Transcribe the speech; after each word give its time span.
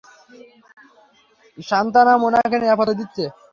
সান্থানাম 1.61 2.19
উনাকে 2.27 2.57
নিরাপত্তা 2.59 2.93
দিচ্ছে। 2.99 3.23